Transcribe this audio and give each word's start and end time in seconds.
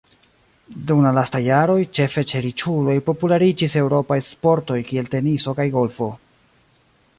Dum 0.91 1.01
la 1.07 1.11
lastaj 1.17 1.41
jaroj, 1.47 1.75
ĉefe 1.97 2.23
ĉe 2.31 2.41
riĉuloj 2.47 2.97
populariĝis 3.11 3.77
eŭropaj 3.83 4.19
sportoj 4.31 4.81
kiel 4.91 5.15
teniso 5.17 5.57
kaj 5.61 5.71
golfo. 5.79 6.13